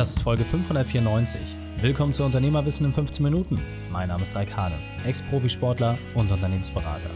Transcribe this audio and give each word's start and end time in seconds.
Das 0.00 0.12
ist 0.12 0.22
Folge 0.22 0.46
594. 0.46 1.54
Willkommen 1.82 2.14
zu 2.14 2.24
Unternehmerwissen 2.24 2.86
in 2.86 2.92
15 2.94 3.22
Minuten. 3.22 3.60
Mein 3.92 4.08
Name 4.08 4.22
ist 4.22 4.34
Raik 4.34 4.56
Hane, 4.56 4.78
Ex-Profisportler 5.04 5.98
und 6.14 6.32
Unternehmensberater. 6.32 7.10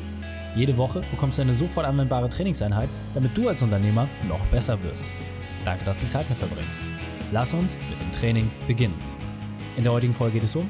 Jede 0.55 0.77
Woche 0.77 1.03
bekommst 1.11 1.39
du 1.39 1.43
eine 1.45 1.55
sofort 1.55 1.87
anwendbare 1.87 2.29
Trainingseinheit, 2.29 2.91
damit 3.15 3.35
du 3.35 3.49
als 3.49 3.63
Unternehmer 3.63 4.07
noch 4.29 4.45
besser 4.49 4.83
wirst. 4.83 5.07
Danke, 5.65 5.87
dass 5.87 6.01
du 6.01 6.09
Zeit 6.09 6.29
mit 6.29 6.37
verbringst. 6.37 6.79
Lass 7.33 7.55
uns 7.55 7.79
mit 7.89 8.03
dem 8.03 8.13
Training 8.13 8.51
beginnen. 8.67 9.01
In 9.79 9.85
der 9.85 9.93
heutigen 9.93 10.13
Folge 10.13 10.35
geht 10.35 10.45
es 10.45 10.55
um, 10.55 10.69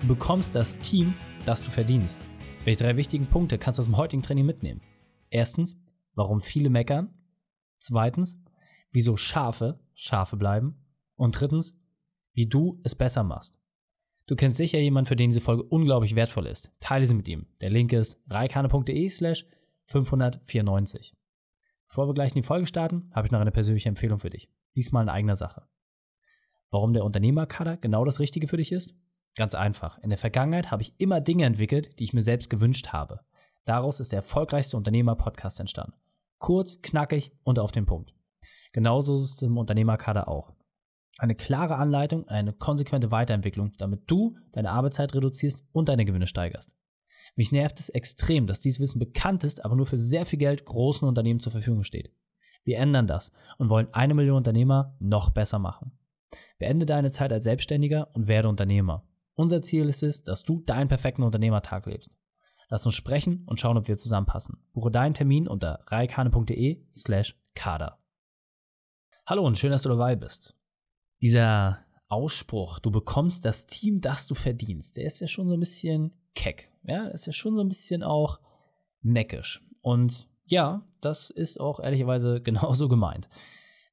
du 0.00 0.08
bekommst 0.08 0.54
das 0.54 0.78
Team, 0.78 1.12
das 1.44 1.62
du 1.62 1.70
verdienst. 1.70 2.26
Welche 2.64 2.84
drei 2.84 2.96
wichtigen 2.96 3.26
Punkte 3.26 3.58
kannst 3.58 3.78
du 3.78 3.82
aus 3.82 3.86
dem 3.88 3.98
heutigen 3.98 4.22
Training 4.22 4.46
mitnehmen? 4.46 4.80
Erstens, 5.28 5.78
warum 6.14 6.40
viele 6.40 6.70
meckern. 6.70 7.12
Zweitens, 7.76 8.42
wieso 8.92 9.18
Schafe 9.18 9.78
Schafe 9.92 10.38
bleiben. 10.38 10.83
Und 11.24 11.40
drittens, 11.40 11.82
wie 12.34 12.46
du 12.46 12.82
es 12.84 12.94
besser 12.94 13.24
machst. 13.24 13.58
Du 14.26 14.36
kennst 14.36 14.58
sicher 14.58 14.78
jemanden, 14.78 15.08
für 15.08 15.16
den 15.16 15.30
diese 15.30 15.40
Folge 15.40 15.62
unglaublich 15.62 16.14
wertvoll 16.14 16.44
ist. 16.44 16.70
Teile 16.80 17.06
sie 17.06 17.14
mit 17.14 17.26
ihm. 17.28 17.46
Der 17.62 17.70
Link 17.70 17.94
ist 17.94 18.22
reikane.de 18.28 19.08
slash 19.08 19.46
594. 19.86 21.16
Bevor 21.88 22.06
wir 22.06 22.12
gleich 22.12 22.32
in 22.32 22.42
die 22.42 22.46
Folge 22.46 22.66
starten, 22.66 23.10
habe 23.14 23.26
ich 23.26 23.32
noch 23.32 23.40
eine 23.40 23.52
persönliche 23.52 23.88
Empfehlung 23.88 24.18
für 24.18 24.28
dich. 24.28 24.50
Diesmal 24.76 25.04
in 25.04 25.08
eigener 25.08 25.34
Sache. 25.34 25.66
Warum 26.68 26.92
der 26.92 27.06
Unternehmerkader 27.06 27.78
genau 27.78 28.04
das 28.04 28.20
Richtige 28.20 28.46
für 28.46 28.58
dich 28.58 28.70
ist? 28.70 28.94
Ganz 29.34 29.54
einfach. 29.54 29.96
In 30.00 30.10
der 30.10 30.18
Vergangenheit 30.18 30.70
habe 30.70 30.82
ich 30.82 30.92
immer 31.00 31.22
Dinge 31.22 31.46
entwickelt, 31.46 31.98
die 31.98 32.04
ich 32.04 32.12
mir 32.12 32.22
selbst 32.22 32.50
gewünscht 32.50 32.88
habe. 32.88 33.20
Daraus 33.64 33.98
ist 33.98 34.12
der 34.12 34.18
erfolgreichste 34.18 34.76
Unternehmer-Podcast 34.76 35.58
entstanden. 35.58 35.96
Kurz, 36.36 36.82
knackig 36.82 37.32
und 37.44 37.58
auf 37.58 37.72
den 37.72 37.86
Punkt. 37.86 38.12
Genauso 38.72 39.14
ist 39.14 39.36
es 39.36 39.40
im 39.40 39.56
Unternehmerkader 39.56 40.28
auch. 40.28 40.52
Eine 41.18 41.34
klare 41.34 41.76
Anleitung, 41.76 42.26
eine 42.28 42.52
konsequente 42.52 43.10
Weiterentwicklung, 43.10 43.72
damit 43.78 44.02
du 44.10 44.36
deine 44.52 44.70
Arbeitszeit 44.70 45.14
reduzierst 45.14 45.64
und 45.72 45.88
deine 45.88 46.04
Gewinne 46.04 46.26
steigerst. 46.26 46.76
Mich 47.36 47.52
nervt 47.52 47.80
es 47.80 47.88
extrem, 47.88 48.46
dass 48.46 48.60
dieses 48.60 48.80
Wissen 48.80 48.98
bekannt 48.98 49.44
ist, 49.44 49.64
aber 49.64 49.76
nur 49.76 49.86
für 49.86 49.98
sehr 49.98 50.26
viel 50.26 50.38
Geld 50.38 50.64
großen 50.64 51.06
Unternehmen 51.06 51.40
zur 51.40 51.52
Verfügung 51.52 51.82
steht. 51.82 52.12
Wir 52.64 52.78
ändern 52.78 53.06
das 53.06 53.32
und 53.58 53.68
wollen 53.68 53.92
eine 53.92 54.14
Million 54.14 54.38
Unternehmer 54.38 54.96
noch 54.98 55.30
besser 55.30 55.58
machen. 55.58 55.92
Beende 56.58 56.86
deine 56.86 57.10
Zeit 57.10 57.32
als 57.32 57.44
Selbstständiger 57.44 58.08
und 58.14 58.26
werde 58.26 58.48
Unternehmer. 58.48 59.06
Unser 59.34 59.62
Ziel 59.62 59.88
ist 59.88 60.02
es, 60.02 60.22
dass 60.22 60.44
du 60.44 60.60
deinen 60.60 60.88
perfekten 60.88 61.22
Unternehmertag 61.22 61.86
lebst. 61.86 62.10
Lass 62.68 62.86
uns 62.86 62.94
sprechen 62.94 63.44
und 63.46 63.60
schauen, 63.60 63.76
ob 63.76 63.88
wir 63.88 63.98
zusammenpassen. 63.98 64.58
Buche 64.72 64.90
deinen 64.90 65.14
Termin 65.14 65.46
unter 65.46 65.84
reikane.de 65.88 66.86
slash 66.94 67.36
kader. 67.54 67.98
Hallo 69.26 69.46
und 69.46 69.58
schön, 69.58 69.70
dass 69.70 69.82
du 69.82 69.88
dabei 69.88 70.16
bist. 70.16 70.56
Dieser 71.20 71.84
Ausspruch, 72.08 72.78
du 72.78 72.90
bekommst 72.90 73.44
das 73.44 73.66
Team, 73.66 74.00
das 74.00 74.26
du 74.26 74.34
verdienst, 74.34 74.96
der 74.96 75.04
ist 75.04 75.20
ja 75.20 75.26
schon 75.26 75.48
so 75.48 75.54
ein 75.54 75.60
bisschen 75.60 76.12
keck. 76.34 76.70
Ja, 76.84 77.08
ist 77.08 77.26
ja 77.26 77.32
schon 77.32 77.54
so 77.54 77.62
ein 77.62 77.68
bisschen 77.68 78.02
auch 78.02 78.40
neckisch. 79.02 79.62
Und 79.80 80.28
ja, 80.44 80.86
das 81.00 81.30
ist 81.30 81.58
auch 81.60 81.80
ehrlicherweise 81.80 82.40
genauso 82.42 82.88
gemeint. 82.88 83.28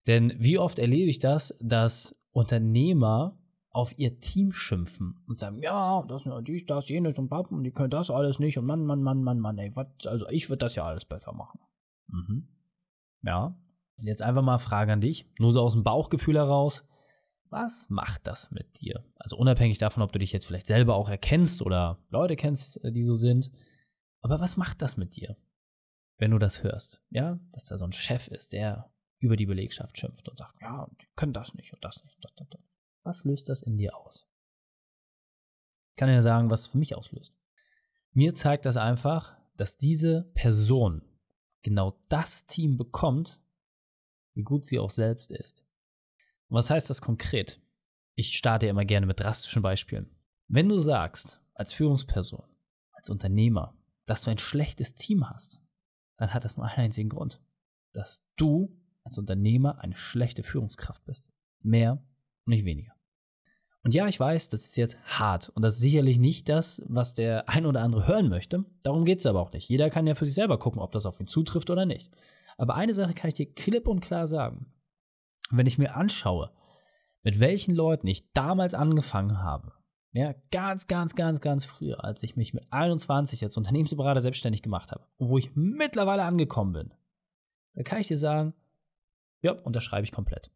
Denn 0.07 0.33
wie 0.39 0.57
oft 0.57 0.79
erlebe 0.79 1.09
ich 1.09 1.19
das, 1.19 1.57
dass 1.61 2.19
Unternehmer 2.31 3.37
auf 3.69 3.97
ihr 3.97 4.19
Team 4.19 4.51
schimpfen 4.51 5.23
und 5.27 5.39
sagen, 5.39 5.61
ja, 5.61 6.03
das, 6.09 6.27
dies, 6.45 6.65
das, 6.65 6.89
jenes 6.89 7.17
und 7.17 7.29
Pappen 7.29 7.57
und 7.57 7.63
die 7.63 7.71
können 7.71 7.89
das 7.89 8.09
alles 8.09 8.39
nicht 8.39 8.57
und 8.57 8.65
Mann, 8.65 8.85
Mann, 8.85 9.01
Mann, 9.01 9.23
Mann, 9.23 9.39
Mann, 9.39 9.57
ey, 9.59 9.71
was, 9.75 9.87
also 10.05 10.27
ich 10.29 10.49
würde 10.49 10.57
das 10.57 10.75
ja 10.75 10.83
alles 10.83 11.05
besser 11.05 11.31
machen. 11.31 11.59
Mhm. 12.07 12.49
Ja, 13.23 13.55
Jetzt 14.03 14.23
einfach 14.23 14.41
mal 14.41 14.57
Frage 14.57 14.93
an 14.93 15.01
dich, 15.01 15.29
nur 15.37 15.53
so 15.53 15.61
aus 15.61 15.73
dem 15.73 15.83
Bauchgefühl 15.83 16.35
heraus. 16.35 16.87
Was 17.51 17.89
macht 17.89 18.27
das 18.27 18.51
mit 18.51 18.79
dir? 18.79 19.03
Also 19.17 19.35
unabhängig 19.35 19.77
davon, 19.77 20.01
ob 20.03 20.13
du 20.13 20.19
dich 20.19 20.31
jetzt 20.31 20.45
vielleicht 20.45 20.67
selber 20.67 20.95
auch 20.95 21.09
erkennst 21.09 21.61
oder 21.61 21.99
Leute 22.09 22.37
kennst, 22.37 22.81
äh, 22.85 22.93
die 22.93 23.01
so 23.01 23.13
sind. 23.15 23.51
Aber 24.21 24.39
was 24.39 24.55
macht 24.55 24.81
das 24.81 24.95
mit 24.95 25.17
dir, 25.17 25.35
wenn 26.17 26.31
du 26.31 26.39
das 26.39 26.63
hörst? 26.63 27.03
Ja, 27.09 27.39
dass 27.51 27.65
da 27.65 27.77
so 27.77 27.83
ein 27.83 27.91
Chef 27.91 28.29
ist, 28.29 28.53
der 28.53 28.93
über 29.19 29.35
die 29.35 29.45
Belegschaft 29.45 29.97
schimpft 29.97 30.29
und 30.29 30.37
sagt, 30.37 30.61
ja, 30.61 30.89
die 31.01 31.07
können 31.17 31.33
das 31.33 31.53
nicht 31.53 31.73
und 31.73 31.83
das 31.83 32.01
nicht. 32.01 32.15
Und 32.15 32.23
das, 32.23 32.31
das, 32.37 32.47
das. 32.51 32.61
Was 33.03 33.25
löst 33.25 33.49
das 33.49 33.61
in 33.61 33.77
dir 33.77 33.97
aus? 33.97 34.25
Ich 35.89 35.97
kann 35.97 36.09
ja 36.09 36.21
sagen, 36.21 36.49
was 36.49 36.61
es 36.61 36.67
für 36.67 36.77
mich 36.77 36.95
auslöst. 36.95 37.35
Mir 38.13 38.33
zeigt 38.33 38.65
das 38.65 38.77
einfach, 38.77 39.37
dass 39.57 39.77
diese 39.77 40.31
Person 40.35 41.01
genau 41.63 41.99
das 42.07 42.45
Team 42.45 42.77
bekommt, 42.77 43.41
wie 44.35 44.43
gut 44.43 44.65
sie 44.65 44.79
auch 44.79 44.89
selbst 44.89 45.31
ist. 45.31 45.67
Und 46.51 46.57
was 46.57 46.69
heißt 46.69 46.89
das 46.89 47.01
konkret? 47.01 47.61
Ich 48.15 48.37
starte 48.37 48.67
immer 48.67 48.83
gerne 48.83 49.05
mit 49.05 49.21
drastischen 49.21 49.61
Beispielen. 49.61 50.09
Wenn 50.49 50.67
du 50.67 50.79
sagst, 50.79 51.41
als 51.53 51.71
Führungsperson, 51.71 52.43
als 52.91 53.09
Unternehmer, 53.09 53.73
dass 54.05 54.23
du 54.23 54.31
ein 54.31 54.37
schlechtes 54.37 54.95
Team 54.95 55.29
hast, 55.29 55.63
dann 56.17 56.33
hat 56.33 56.43
das 56.43 56.57
nur 56.57 56.65
einen 56.65 56.87
einzigen 56.87 57.07
Grund. 57.07 57.39
Dass 57.93 58.27
du 58.35 58.77
als 59.05 59.17
Unternehmer 59.17 59.79
eine 59.79 59.95
schlechte 59.95 60.43
Führungskraft 60.43 61.05
bist. 61.05 61.31
Mehr 61.61 62.03
und 62.43 62.51
nicht 62.51 62.65
weniger. 62.65 62.91
Und 63.83 63.95
ja, 63.95 64.09
ich 64.09 64.19
weiß, 64.19 64.49
das 64.49 64.65
ist 64.65 64.75
jetzt 64.75 64.99
hart 65.05 65.47
und 65.47 65.61
das 65.61 65.75
ist 65.75 65.79
sicherlich 65.79 66.19
nicht 66.19 66.49
das, 66.49 66.81
was 66.85 67.13
der 67.13 67.47
ein 67.47 67.65
oder 67.65 67.79
andere 67.79 68.07
hören 68.07 68.27
möchte. 68.27 68.65
Darum 68.83 69.05
geht 69.05 69.19
es 69.19 69.25
aber 69.25 69.39
auch 69.39 69.53
nicht. 69.53 69.69
Jeder 69.69 69.89
kann 69.89 70.05
ja 70.05 70.15
für 70.15 70.25
sich 70.25 70.35
selber 70.35 70.59
gucken, 70.59 70.81
ob 70.81 70.91
das 70.91 71.05
auf 71.05 71.21
ihn 71.21 71.27
zutrifft 71.27 71.69
oder 71.69 71.85
nicht. 71.85 72.11
Aber 72.57 72.75
eine 72.75 72.93
Sache 72.93 73.13
kann 73.13 73.29
ich 73.29 73.35
dir 73.35 73.49
klipp 73.49 73.87
und 73.87 74.01
klar 74.01 74.27
sagen. 74.27 74.65
Wenn 75.51 75.67
ich 75.67 75.77
mir 75.77 75.95
anschaue, 75.95 76.51
mit 77.23 77.39
welchen 77.39 77.75
Leuten 77.75 78.07
ich 78.07 78.31
damals 78.33 78.73
angefangen 78.73 79.39
habe, 79.39 79.73
ja, 80.13 80.33
ganz, 80.51 80.87
ganz, 80.87 81.15
ganz, 81.15 81.39
ganz 81.39 81.63
früher, 81.63 82.03
als 82.03 82.23
ich 82.23 82.35
mich 82.35 82.53
mit 82.53 82.65
21 82.71 83.43
als 83.43 83.55
Unternehmensberater 83.55 84.19
selbstständig 84.19 84.61
gemacht 84.61 84.91
habe 84.91 85.05
und 85.17 85.29
wo 85.29 85.37
ich 85.37 85.55
mittlerweile 85.55 86.23
angekommen 86.23 86.73
bin, 86.73 86.93
da 87.75 87.83
kann 87.83 88.01
ich 88.01 88.07
dir 88.07 88.17
sagen, 88.17 88.53
ja, 89.41 89.53
unterschreibe 89.53 90.03
ich 90.03 90.11
komplett. 90.11 90.51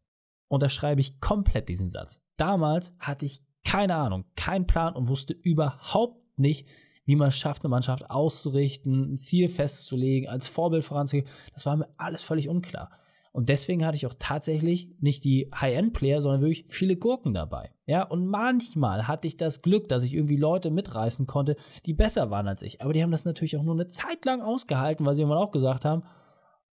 Unterschreibe 0.48 1.00
ich 1.00 1.20
komplett 1.20 1.68
diesen 1.68 1.88
Satz. 1.88 2.22
Damals 2.36 2.96
hatte 3.00 3.24
ich 3.24 3.42
keine 3.64 3.96
Ahnung, 3.96 4.26
keinen 4.36 4.66
Plan 4.66 4.94
und 4.94 5.08
wusste 5.08 5.32
überhaupt 5.32 6.38
nicht, 6.38 6.68
wie 7.04 7.16
man 7.16 7.28
es 7.28 7.38
schafft, 7.38 7.64
eine 7.64 7.70
Mannschaft 7.70 8.10
auszurichten, 8.10 9.14
ein 9.14 9.18
Ziel 9.18 9.48
festzulegen, 9.48 10.28
als 10.28 10.48
Vorbild 10.48 10.84
voranzugehen. 10.84 11.26
Das 11.54 11.66
war 11.66 11.76
mir 11.76 11.88
alles 11.96 12.22
völlig 12.22 12.48
unklar. 12.48 12.90
Und 13.36 13.50
deswegen 13.50 13.84
hatte 13.84 13.96
ich 13.96 14.06
auch 14.06 14.14
tatsächlich 14.18 14.88
nicht 14.98 15.22
die 15.22 15.50
High-End-Player, 15.54 16.22
sondern 16.22 16.40
wirklich 16.40 16.64
viele 16.70 16.96
Gurken 16.96 17.34
dabei. 17.34 17.70
Ja, 17.84 18.02
und 18.04 18.26
manchmal 18.28 19.06
hatte 19.06 19.28
ich 19.28 19.36
das 19.36 19.60
Glück, 19.60 19.88
dass 19.90 20.04
ich 20.04 20.14
irgendwie 20.14 20.38
Leute 20.38 20.70
mitreißen 20.70 21.26
konnte, 21.26 21.56
die 21.84 21.92
besser 21.92 22.30
waren 22.30 22.48
als 22.48 22.62
ich. 22.62 22.80
Aber 22.80 22.94
die 22.94 23.02
haben 23.02 23.10
das 23.10 23.26
natürlich 23.26 23.58
auch 23.58 23.62
nur 23.62 23.74
eine 23.74 23.88
Zeit 23.88 24.24
lang 24.24 24.40
ausgehalten, 24.40 25.04
weil 25.04 25.12
sie 25.12 25.20
irgendwann 25.20 25.42
auch 25.42 25.52
gesagt 25.52 25.84
haben, 25.84 26.04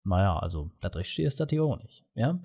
naja, 0.04 0.38
also, 0.38 0.70
da 0.82 0.90
drin 0.90 1.04
stehst 1.04 1.40
du 1.40 1.64
auch 1.64 1.80
nicht. 1.80 2.06
Ja. 2.14 2.40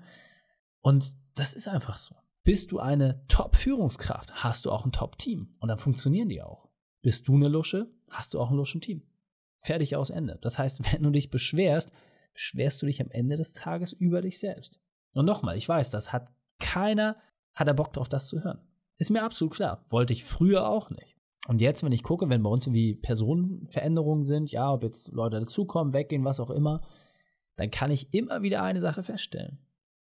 Und 0.81 1.15
das 1.35 1.53
ist 1.53 1.69
einfach 1.69 1.99
so. 1.99 2.15
Bist 2.43 2.73
du 2.73 2.79
eine 2.79 3.23
Top-Führungskraft, 3.29 4.43
hast 4.43 4.65
du 4.65 4.71
auch 4.71 4.87
ein 4.87 4.93
Top-Team. 4.93 5.57
Und 5.59 5.69
dann 5.69 5.79
funktionieren 5.79 6.31
die 6.31 6.41
auch. 6.41 6.71
Bist 7.03 7.29
du 7.29 7.35
eine 7.35 7.49
Lusche, 7.49 7.91
hast 8.09 8.33
du 8.33 8.41
auch 8.41 8.51
ein 8.51 8.57
Luschen-Team. 8.57 9.03
Fertig 9.59 9.95
aus 9.95 10.09
Ende. 10.09 10.39
Das 10.41 10.59
heißt, 10.59 10.81
wenn 10.95 11.03
du 11.03 11.11
dich 11.11 11.29
beschwerst, 11.29 11.93
beschwerst 12.37 12.81
du 12.81 12.87
dich 12.87 13.01
am 13.01 13.11
Ende 13.11 13.37
des 13.37 13.53
Tages 13.53 13.93
über 13.93 14.23
dich 14.23 14.39
selbst. 14.39 14.79
Und 15.15 15.25
nochmal, 15.25 15.57
ich 15.57 15.69
weiß, 15.69 15.91
das 15.91 16.13
hat 16.13 16.31
keiner, 16.59 17.17
hat 17.55 17.67
er 17.67 17.75
Bock 17.75 17.93
drauf, 17.93 18.09
das 18.09 18.29
zu 18.29 18.45
hören. 18.45 18.61
Ist 18.99 19.11
mir 19.11 19.23
absolut 19.23 19.55
klar. 19.55 19.85
Wollte 19.91 20.13
ich 20.13 20.25
früher 20.25 20.69
auch 20.69 20.91
nicht. 20.91 21.17
Und 21.49 21.61
jetzt, 21.61 21.83
wenn 21.83 21.93
ich 21.93 22.03
gucke, 22.03 22.29
wenn 22.29 22.43
bei 22.43 22.51
uns 22.51 22.67
irgendwie 22.67 22.95
Personenveränderungen 22.95 24.25
sind, 24.25 24.51
ja, 24.51 24.73
ob 24.73 24.83
jetzt 24.83 25.13
Leute 25.13 25.41
dazukommen, 25.41 25.93
weggehen, 25.95 26.25
was 26.25 26.41
auch 26.41 26.51
immer, 26.51 26.83
dann 27.57 27.71
kann 27.71 27.91
ich 27.91 28.13
immer 28.15 28.43
wieder 28.43 28.63
eine 28.63 28.81
Sache 28.81 29.03
feststellen. 29.03 29.59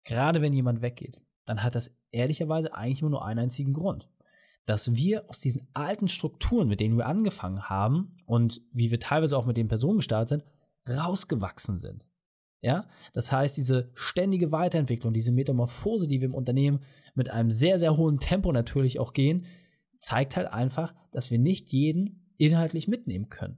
Gerade 0.04 0.42
wenn 0.42 0.54
jemand 0.54 0.82
weggeht, 0.82 1.20
dann 1.46 1.64
hat 1.64 1.76
das 1.76 2.00
ehrlicherweise 2.12 2.74
eigentlich 2.74 3.02
immer 3.02 3.12
nur 3.12 3.26
einen 3.26 3.40
einzigen 3.40 3.74
Grund 3.74 4.10
dass 4.66 4.96
wir 4.96 5.30
aus 5.30 5.40
diesen 5.40 5.68
alten 5.74 6.08
Strukturen, 6.08 6.68
mit 6.68 6.80
denen 6.80 6.98
wir 6.98 7.06
angefangen 7.06 7.70
haben 7.70 8.16
und 8.26 8.62
wie 8.72 8.92
wir 8.92 9.00
teilweise 9.00 9.38
auch 9.38 9.46
mit 9.46 9.58
den 9.58 9.68
Personen 9.68 9.98
gestartet 9.98 10.30
sind, 10.30 10.44
rausgewachsen 10.98 11.78
sind. 11.78 12.08
Ja, 12.62 12.88
das 13.14 13.32
heißt, 13.32 13.58
diese 13.58 13.92
ständige 13.96 14.52
Weiterentwicklung, 14.52 15.14
diese 15.14 15.32
Metamorphose, 15.32 16.08
die 16.08 16.22
wir 16.22 16.28
im 16.28 16.36
Unternehmen 16.36 16.82
mit 17.16 17.32
einem 17.32 17.50
sehr, 17.50 17.80
sehr 17.80 17.98
hohen 17.98 18.20
Tempo 18.20 18.52
natürlich 18.52 19.00
auch 19.00 19.14
gehen, 19.14 19.46
zeigt 19.98 20.36
halt 20.36 20.48
einfach, 20.48 20.94
dass 21.12 21.32
wir 21.32 21.40
nicht 21.40 21.72
jeden 21.72 22.34
inhaltlich 22.38 22.88
mitnehmen 22.88 23.30
können. 23.30 23.58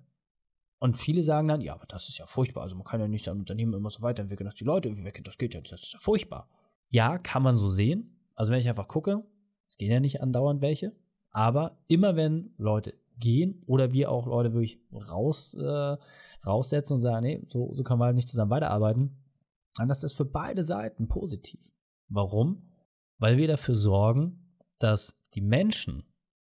Und 0.80 0.98
viele 0.98 1.24
sagen 1.24 1.48
dann, 1.48 1.62
ja, 1.62 1.74
aber 1.74 1.86
das 1.86 2.10
ist 2.10 2.18
ja 2.18 2.26
furchtbar. 2.26 2.64
Also 2.64 2.76
man 2.76 2.84
kann 2.84 3.00
ja 3.00 3.08
nicht 3.08 3.28
ein 3.30 3.40
Unternehmen 3.40 3.74
immer 3.74 3.90
so 3.90 4.02
weiterentwickeln, 4.02 4.46
dass 4.46 4.56
die 4.56 4.66
Leute 4.66 4.90
irgendwie 4.90 5.06
weggehen. 5.06 5.24
Das 5.24 5.38
geht 5.38 5.54
ja, 5.54 5.62
das 5.62 5.82
ist 5.82 5.94
ja 5.94 6.00
furchtbar. 6.00 6.50
Ja, 6.90 7.18
kann 7.18 7.44
man 7.44 7.56
so 7.56 7.70
sehen. 7.70 8.20
Also 8.36 8.52
wenn 8.52 8.60
ich 8.60 8.68
einfach 8.68 8.90
gucke, 8.90 9.24
es 9.66 9.78
gehen 9.78 9.92
ja 9.92 10.02
nicht 10.02 10.22
andauernd 10.22 10.62
welche, 10.62 10.94
aber 11.32 11.78
immer 11.88 12.16
wenn 12.16 12.54
Leute 12.58 12.94
gehen 13.18 13.64
oder 13.66 13.92
wir 13.92 14.12
auch 14.12 14.26
Leute 14.26 14.54
wirklich 14.54 14.80
raus, 14.92 15.54
äh, 15.54 15.98
raussetzen 16.46 16.96
und 16.96 17.02
sagen, 17.02 17.26
nee, 17.26 17.46
so, 17.50 17.74
so 17.74 17.84
können 17.84 18.00
wir 18.00 18.06
halt 18.06 18.16
nicht 18.16 18.30
zusammen 18.30 18.52
weiterarbeiten, 18.52 19.18
dann 19.78 19.90
ist 19.90 20.04
das 20.04 20.14
für 20.14 20.26
beide 20.26 20.64
Seiten 20.64 21.08
positiv. 21.08 21.72
Warum? 22.10 22.70
weil 23.24 23.38
wir 23.38 23.48
dafür 23.48 23.76
sorgen, 23.76 24.54
dass 24.80 25.18
die 25.34 25.40
Menschen 25.40 26.04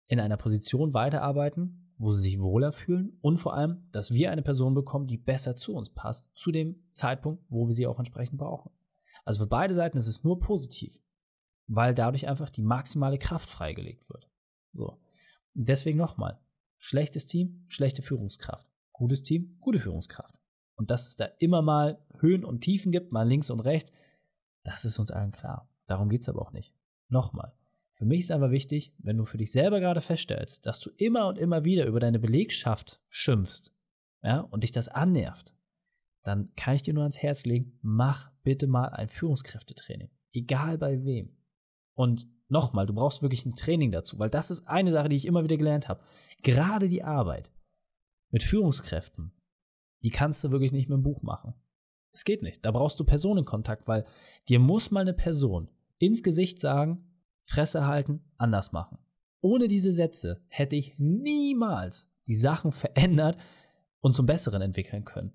in 0.06 0.20
einer 0.20 0.36
Position 0.36 0.94
weiterarbeiten, 0.94 1.92
wo 1.98 2.12
sie 2.12 2.22
sich 2.22 2.40
wohler 2.40 2.70
fühlen 2.70 3.18
und 3.22 3.38
vor 3.38 3.54
allem, 3.54 3.88
dass 3.90 4.12
wir 4.12 4.30
eine 4.30 4.42
Person 4.42 4.74
bekommen, 4.74 5.08
die 5.08 5.18
besser 5.18 5.56
zu 5.56 5.74
uns 5.74 5.90
passt, 5.90 6.30
zu 6.36 6.52
dem 6.52 6.88
Zeitpunkt, 6.92 7.44
wo 7.48 7.66
wir 7.66 7.74
sie 7.74 7.88
auch 7.88 7.98
entsprechend 7.98 8.38
brauchen. 8.38 8.70
Also 9.24 9.42
für 9.42 9.48
beide 9.48 9.74
Seiten 9.74 9.98
ist 9.98 10.06
es 10.06 10.22
nur 10.22 10.38
positiv, 10.38 11.02
weil 11.66 11.92
dadurch 11.92 12.28
einfach 12.28 12.50
die 12.50 12.62
maximale 12.62 13.18
Kraft 13.18 13.50
freigelegt 13.50 14.08
wird. 14.08 14.30
So. 14.70 15.00
Deswegen 15.54 15.98
nochmal. 15.98 16.40
Schlechtes 16.82 17.26
Team, 17.26 17.62
schlechte 17.68 18.00
Führungskraft. 18.00 18.66
Gutes 18.92 19.22
Team, 19.22 19.58
gute 19.60 19.78
Führungskraft. 19.78 20.34
Und 20.76 20.90
dass 20.90 21.08
es 21.08 21.16
da 21.16 21.26
immer 21.38 21.60
mal 21.60 22.02
Höhen 22.20 22.42
und 22.42 22.62
Tiefen 22.62 22.90
gibt, 22.90 23.12
mal 23.12 23.28
links 23.28 23.50
und 23.50 23.60
rechts, 23.60 23.92
das 24.62 24.86
ist 24.86 24.98
uns 24.98 25.10
allen 25.10 25.30
klar. 25.30 25.70
Darum 25.86 26.08
geht 26.08 26.22
es 26.22 26.30
aber 26.30 26.40
auch 26.40 26.52
nicht. 26.52 26.74
Nochmal. 27.08 27.52
Für 27.96 28.06
mich 28.06 28.20
ist 28.20 28.32
einfach 28.32 28.50
wichtig, 28.50 28.94
wenn 28.96 29.18
du 29.18 29.26
für 29.26 29.36
dich 29.36 29.52
selber 29.52 29.78
gerade 29.78 30.00
feststellst, 30.00 30.64
dass 30.64 30.80
du 30.80 30.88
immer 30.96 31.28
und 31.28 31.36
immer 31.36 31.64
wieder 31.64 31.84
über 31.84 32.00
deine 32.00 32.18
Belegschaft 32.18 32.98
schimpfst, 33.10 33.74
ja, 34.22 34.40
und 34.40 34.64
dich 34.64 34.72
das 34.72 34.88
annervt, 34.88 35.54
dann 36.22 36.54
kann 36.56 36.76
ich 36.76 36.82
dir 36.82 36.94
nur 36.94 37.02
ans 37.02 37.22
Herz 37.22 37.44
legen, 37.44 37.78
mach 37.82 38.32
bitte 38.42 38.66
mal 38.66 38.88
ein 38.88 39.10
Führungskräftetraining. 39.10 40.10
Egal 40.32 40.78
bei 40.78 41.04
wem. 41.04 41.36
Und 41.92 42.26
nochmal, 42.50 42.86
du 42.86 42.94
brauchst 42.94 43.22
wirklich 43.22 43.44
ein 43.46 43.54
Training 43.54 43.92
dazu, 43.92 44.18
weil 44.18 44.30
das 44.30 44.50
ist 44.50 44.68
eine 44.68 44.90
Sache, 44.90 45.08
die 45.08 45.16
ich 45.16 45.26
immer 45.26 45.44
wieder 45.44 45.56
gelernt 45.56 45.88
habe. 45.88 46.00
Gerade 46.42 46.88
die 46.88 47.02
Arbeit 47.02 47.50
mit 48.30 48.42
Führungskräften, 48.42 49.32
die 50.02 50.10
kannst 50.10 50.42
du 50.44 50.50
wirklich 50.50 50.72
nicht 50.72 50.88
mit 50.88 50.96
dem 50.96 51.02
Buch 51.02 51.22
machen. 51.22 51.54
Das 52.12 52.24
geht 52.24 52.42
nicht. 52.42 52.64
Da 52.64 52.70
brauchst 52.70 52.98
du 52.98 53.04
Personenkontakt, 53.04 53.86
weil 53.86 54.04
dir 54.48 54.58
muss 54.58 54.90
mal 54.90 55.00
eine 55.00 55.14
Person 55.14 55.68
ins 55.98 56.22
Gesicht 56.22 56.60
sagen, 56.60 57.04
Fresse 57.42 57.86
halten, 57.86 58.24
anders 58.36 58.72
machen. 58.72 58.98
Ohne 59.40 59.68
diese 59.68 59.92
Sätze 59.92 60.44
hätte 60.48 60.76
ich 60.76 60.98
niemals 60.98 62.12
die 62.26 62.34
Sachen 62.34 62.72
verändert 62.72 63.38
und 64.00 64.14
zum 64.14 64.26
Besseren 64.26 64.62
entwickeln 64.62 65.04
können. 65.04 65.32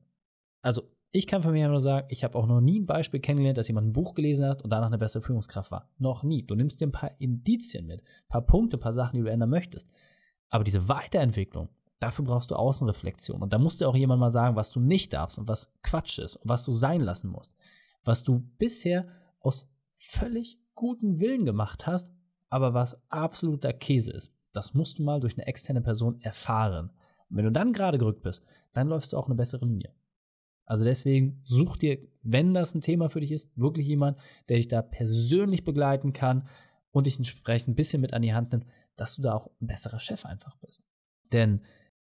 Also, 0.61 0.94
ich 1.15 1.27
kann 1.27 1.41
von 1.41 1.53
mir 1.53 1.69
nur 1.69 1.79
sagen, 1.79 2.07
ich 2.09 2.25
habe 2.25 2.37
auch 2.37 2.45
noch 2.45 2.59
nie 2.59 2.77
ein 2.77 2.85
Beispiel 2.85 3.21
kennengelernt, 3.21 3.57
dass 3.57 3.69
jemand 3.69 3.87
ein 3.87 3.93
Buch 3.93 4.15
gelesen 4.15 4.47
hat 4.49 4.61
und 4.61 4.69
danach 4.69 4.87
eine 4.87 4.97
bessere 4.97 5.23
Führungskraft 5.23 5.71
war. 5.71 5.89
Noch 5.97 6.23
nie. 6.23 6.43
Du 6.43 6.55
nimmst 6.55 6.81
dir 6.81 6.87
ein 6.87 6.91
paar 6.91 7.11
Indizien 7.19 7.85
mit, 7.85 8.01
ein 8.01 8.27
paar 8.27 8.45
Punkte, 8.45 8.75
ein 8.75 8.81
paar 8.81 8.91
Sachen, 8.91 9.15
die 9.15 9.21
du 9.23 9.31
ändern 9.31 9.49
möchtest. 9.49 9.93
Aber 10.49 10.65
diese 10.65 10.89
Weiterentwicklung, 10.89 11.69
dafür 11.99 12.25
brauchst 12.25 12.51
du 12.51 12.55
Außenreflexion. 12.55 13.41
Und 13.41 13.53
da 13.53 13.59
muss 13.59 13.77
dir 13.77 13.87
auch 13.87 13.95
jemand 13.95 14.19
mal 14.19 14.29
sagen, 14.29 14.57
was 14.57 14.71
du 14.71 14.81
nicht 14.81 15.13
darfst 15.13 15.39
und 15.39 15.47
was 15.47 15.73
Quatsch 15.83 16.19
ist 16.19 16.35
und 16.35 16.49
was 16.49 16.65
du 16.65 16.73
sein 16.73 16.99
lassen 16.99 17.29
musst. 17.29 17.55
Was 18.03 18.25
du 18.25 18.39
bisher 18.57 19.07
aus 19.39 19.71
völlig 19.93 20.59
guten 20.73 21.21
Willen 21.21 21.45
gemacht 21.45 21.87
hast, 21.87 22.11
aber 22.49 22.73
was 22.73 23.01
absoluter 23.09 23.71
Käse 23.71 24.11
ist. 24.11 24.35
Das 24.51 24.73
musst 24.73 24.99
du 24.99 25.03
mal 25.03 25.21
durch 25.21 25.37
eine 25.37 25.47
externe 25.47 25.79
Person 25.79 26.19
erfahren. 26.19 26.89
Und 27.29 27.37
wenn 27.37 27.45
du 27.45 27.53
dann 27.53 27.71
gerade 27.71 27.97
gerückt 27.97 28.21
bist, 28.21 28.43
dann 28.73 28.89
läufst 28.89 29.13
du 29.13 29.17
auch 29.17 29.27
eine 29.27 29.35
bessere 29.35 29.65
Linie. 29.65 29.93
Also 30.65 30.83
deswegen 30.83 31.41
such 31.43 31.77
dir, 31.77 31.99
wenn 32.23 32.53
das 32.53 32.73
ein 32.73 32.81
Thema 32.81 33.09
für 33.09 33.21
dich 33.21 33.31
ist, 33.31 33.55
wirklich 33.55 33.87
jemand, 33.87 34.17
der 34.49 34.57
dich 34.57 34.67
da 34.67 34.81
persönlich 34.81 35.63
begleiten 35.63 36.11
kann 36.13 36.47
und 36.91 37.05
dich 37.05 37.17
entsprechend 37.17 37.69
ein 37.69 37.75
bisschen 37.75 38.01
mit 38.01 38.13
an 38.13 38.21
die 38.21 38.33
Hand 38.33 38.51
nimmt, 38.51 38.65
dass 38.95 39.15
du 39.15 39.21
da 39.21 39.33
auch 39.33 39.47
ein 39.61 39.67
besserer 39.67 39.99
Chef 39.99 40.25
einfach 40.25 40.57
bist. 40.57 40.83
Denn 41.31 41.63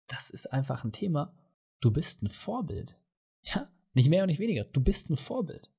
das 0.08 0.30
ist 0.30 0.52
einfach 0.52 0.84
ein 0.84 0.92
Thema. 0.92 1.34
Du 1.80 1.92
bist 1.92 2.24
ein 2.24 2.30
Vorbild. 2.30 2.98
Ja, 3.44 3.68
nicht 3.94 4.10
mehr 4.12 4.22
und 4.22 4.28
nicht 4.28 4.40
weniger. 4.40 4.66
Du 4.66 4.82
bist 4.82 5.10
ein 5.10 5.16
Vorbild. 5.16 5.72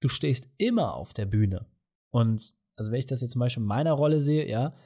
Du 0.00 0.06
stehst 0.06 0.48
immer 0.58 0.94
auf 0.94 1.12
der 1.12 1.26
Bühne. 1.26 1.66
Und 2.10 2.54
also 2.76 2.92
wenn 2.92 3.00
ich 3.00 3.06
das 3.06 3.20
jetzt 3.20 3.32
zum 3.32 3.40
Beispiel 3.40 3.64
in 3.64 3.68
meiner 3.68 3.94
Rolle 3.94 4.20
sehe, 4.20 4.48
ja, 4.48 4.76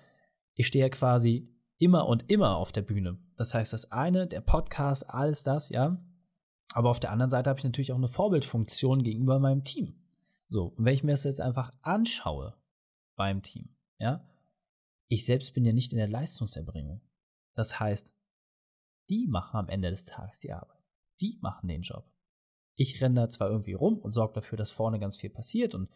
ich 0.54 0.66
stehe 0.66 0.86
ja 0.86 0.88
quasi 0.88 1.54
immer 1.76 2.06
und 2.06 2.30
immer 2.30 2.56
auf 2.56 2.72
der 2.72 2.80
Bühne. 2.80 3.18
Das 3.36 3.52
heißt, 3.52 3.74
das 3.74 3.92
eine, 3.92 4.26
der 4.26 4.40
Podcast, 4.40 5.10
alles 5.10 5.42
das, 5.42 5.68
ja. 5.68 6.02
Aber 6.72 6.90
auf 6.90 7.00
der 7.00 7.10
anderen 7.10 7.30
Seite 7.30 7.50
habe 7.50 7.58
ich 7.58 7.64
natürlich 7.64 7.92
auch 7.92 7.96
eine 7.96 8.08
Vorbildfunktion 8.08 9.02
gegenüber 9.02 9.38
meinem 9.38 9.64
Team. 9.64 9.94
So, 10.46 10.66
und 10.68 10.84
wenn 10.84 10.94
ich 10.94 11.04
mir 11.04 11.12
das 11.12 11.24
jetzt 11.24 11.40
einfach 11.40 11.72
anschaue 11.82 12.54
beim 13.16 13.42
Team, 13.42 13.74
ja, 13.98 14.26
ich 15.08 15.26
selbst 15.26 15.54
bin 15.54 15.64
ja 15.64 15.72
nicht 15.72 15.92
in 15.92 15.98
der 15.98 16.08
Leistungserbringung. 16.08 17.02
Das 17.54 17.78
heißt, 17.78 18.14
die 19.10 19.26
machen 19.26 19.56
am 19.56 19.68
Ende 19.68 19.90
des 19.90 20.04
Tages 20.04 20.38
die 20.40 20.52
Arbeit. 20.52 20.82
Die 21.20 21.38
machen 21.42 21.68
den 21.68 21.82
Job. 21.82 22.10
Ich 22.76 23.00
renne 23.02 23.16
da 23.16 23.28
zwar 23.28 23.50
irgendwie 23.50 23.74
rum 23.74 23.98
und 23.98 24.10
sorge 24.10 24.34
dafür, 24.34 24.56
dass 24.56 24.72
vorne 24.72 24.98
ganz 24.98 25.16
viel 25.16 25.30
passiert 25.30 25.74
und 25.74 25.90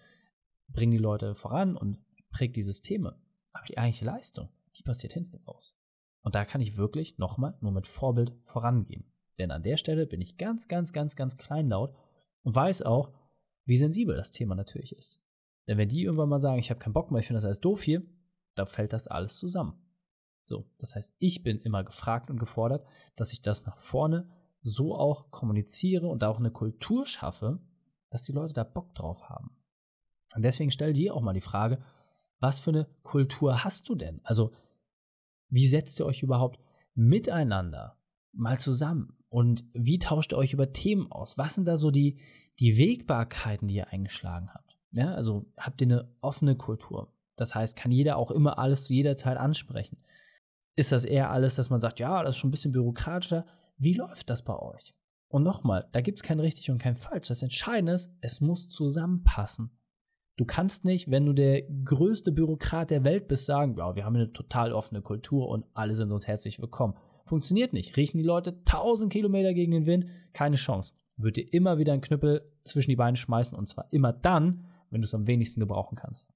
bringe 0.69 0.96
die 0.96 1.02
Leute 1.02 1.34
voran 1.34 1.76
und 1.76 2.05
präge 2.31 2.52
die 2.52 2.62
Systeme. 2.62 3.19
Aber 3.52 3.64
die 3.64 3.79
eigentliche 3.79 4.05
Leistung, 4.05 4.50
die 4.76 4.82
passiert 4.82 5.14
hinten 5.14 5.37
raus. 5.44 5.75
Und 6.20 6.34
da 6.34 6.44
kann 6.44 6.61
ich 6.61 6.76
wirklich 6.76 7.19
nochmal 7.19 7.56
nur 7.61 7.72
mit 7.72 7.87
Vorbild 7.87 8.37
vorangehen. 8.44 9.11
Denn 9.38 9.50
an 9.50 9.62
der 9.62 9.76
Stelle 9.76 10.06
bin 10.06 10.20
ich 10.20 10.36
ganz, 10.36 10.68
ganz, 10.68 10.92
ganz, 10.92 11.16
ganz 11.16 11.36
kleinlaut 11.36 11.94
und 12.42 12.54
weiß 12.54 12.82
auch, 12.82 13.12
wie 13.64 13.76
sensibel 13.76 14.16
das 14.16 14.30
Thema 14.30 14.54
natürlich 14.54 14.94
ist. 14.96 15.20
Denn 15.66 15.78
wenn 15.78 15.88
die 15.88 16.02
irgendwann 16.02 16.28
mal 16.28 16.38
sagen, 16.38 16.58
ich 16.58 16.70
habe 16.70 16.78
keinen 16.78 16.92
Bock 16.92 17.10
mehr, 17.10 17.20
ich 17.20 17.26
finde 17.26 17.38
das 17.38 17.44
alles 17.44 17.60
doof 17.60 17.82
hier, 17.82 18.02
da 18.54 18.66
fällt 18.66 18.92
das 18.92 19.08
alles 19.08 19.38
zusammen. 19.38 19.78
So, 20.42 20.70
das 20.78 20.94
heißt, 20.94 21.16
ich 21.18 21.42
bin 21.42 21.60
immer 21.60 21.82
gefragt 21.82 22.30
und 22.30 22.38
gefordert, 22.38 22.86
dass 23.16 23.32
ich 23.32 23.42
das 23.42 23.66
nach 23.66 23.78
vorne 23.78 24.30
so 24.60 24.94
auch 24.94 25.30
kommuniziere 25.30 26.06
und 26.06 26.22
da 26.22 26.28
auch 26.28 26.38
eine 26.38 26.52
Kultur 26.52 27.06
schaffe, 27.06 27.60
dass 28.10 28.24
die 28.24 28.32
Leute 28.32 28.54
da 28.54 28.64
Bock 28.64 28.94
drauf 28.94 29.28
haben. 29.28 29.50
Und 30.34 30.42
deswegen 30.42 30.70
stell 30.70 30.92
dir 30.92 31.14
auch 31.14 31.20
mal 31.20 31.32
die 31.32 31.40
Frage, 31.40 31.82
was 32.38 32.60
für 32.60 32.70
eine 32.70 32.86
Kultur 33.02 33.64
hast 33.64 33.88
du 33.88 33.94
denn? 33.94 34.20
Also, 34.22 34.52
wie 35.48 35.66
setzt 35.66 36.00
ihr 36.00 36.06
euch 36.06 36.22
überhaupt 36.22 36.60
miteinander 36.94 37.98
mal 38.32 38.58
zusammen? 38.58 39.15
Und 39.28 39.64
wie 39.73 39.99
tauscht 39.99 40.32
ihr 40.32 40.38
euch 40.38 40.52
über 40.52 40.73
Themen 40.73 41.11
aus? 41.11 41.37
Was 41.38 41.55
sind 41.55 41.69
da 41.69 41.76
so 41.76 41.90
die, 41.90 42.19
die 42.58 42.78
Wegbarkeiten, 42.78 43.69
die 43.69 43.76
ihr 43.76 43.88
eingeschlagen 43.88 44.50
habt? 44.52 44.76
Ja, 44.93 45.14
also 45.14 45.46
habt 45.58 45.81
ihr 45.82 45.88
eine 45.88 46.08
offene 46.20 46.56
Kultur? 46.56 47.12
Das 47.37 47.55
heißt, 47.55 47.76
kann 47.76 47.90
jeder 47.90 48.17
auch 48.17 48.31
immer 48.31 48.58
alles 48.58 48.84
zu 48.84 48.94
jeder 48.94 49.17
Zeit 49.17 49.37
ansprechen? 49.37 49.99
Ist 50.75 50.93
das 50.93 51.05
eher 51.05 51.31
alles, 51.31 51.56
dass 51.56 51.70
man 51.70 51.81
sagt, 51.81 52.00
ja, 52.00 52.23
das 52.23 52.37
ist 52.37 52.40
schon 52.40 52.49
ein 52.49 52.52
bisschen 52.52 52.73
bürokratischer? 52.73 53.46
Wie 53.78 53.94
läuft 53.94 54.31
das 54.31 54.43
bei 54.43 54.58
euch? 54.58 54.94
Und 55.29 55.43
nochmal, 55.43 55.88
da 55.93 56.00
gibt 56.00 56.19
es 56.19 56.22
kein 56.22 56.40
richtig 56.40 56.70
und 56.70 56.79
kein 56.79 56.96
falsch. 56.96 57.29
Das 57.29 57.43
Entscheidende 57.43 57.93
ist, 57.93 58.17
es 58.20 58.40
muss 58.40 58.69
zusammenpassen. 58.69 59.70
Du 60.37 60.44
kannst 60.44 60.84
nicht, 60.84 61.11
wenn 61.11 61.25
du 61.25 61.32
der 61.32 61.62
größte 61.62 62.31
Bürokrat 62.31 62.90
der 62.90 63.05
Welt 63.05 63.26
bist, 63.26 63.46
sagen, 63.46 63.77
ja, 63.79 63.96
wir 63.96 64.05
haben 64.05 64.17
eine 64.17 64.32
total 64.32 64.72
offene 64.72 65.00
Kultur 65.00 65.48
und 65.48 65.65
alle 65.72 65.94
sind 65.94 66.12
uns 66.12 66.27
herzlich 66.27 66.60
willkommen. 66.60 66.94
Funktioniert 67.26 67.72
nicht. 67.72 67.96
Riechen 67.96 68.18
die 68.18 68.24
Leute 68.24 68.62
tausend 68.64 69.12
Kilometer 69.12 69.52
gegen 69.52 69.72
den 69.72 69.86
Wind, 69.86 70.06
keine 70.32 70.56
Chance. 70.56 70.92
Wird 71.16 71.36
dir 71.36 71.52
immer 71.52 71.78
wieder 71.78 71.92
einen 71.92 72.02
Knüppel 72.02 72.50
zwischen 72.64 72.90
die 72.90 72.96
Beine 72.96 73.16
schmeißen 73.16 73.58
und 73.58 73.68
zwar 73.68 73.92
immer 73.92 74.12
dann, 74.12 74.66
wenn 74.90 75.00
du 75.00 75.06
es 75.06 75.14
am 75.14 75.26
wenigsten 75.26 75.60
gebrauchen 75.60 75.96
kannst. 75.96 76.32